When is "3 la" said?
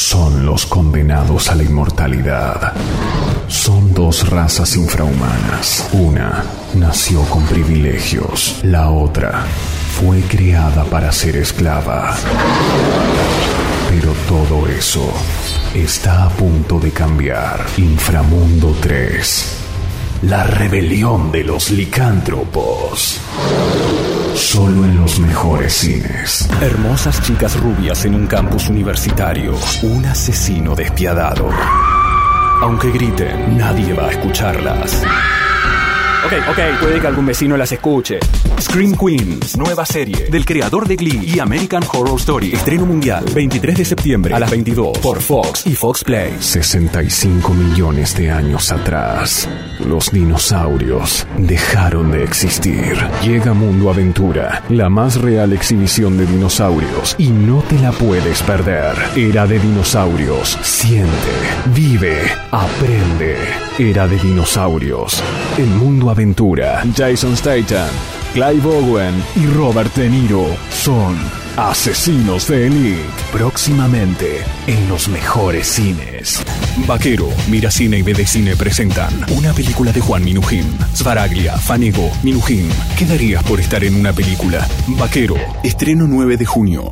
18.80-20.44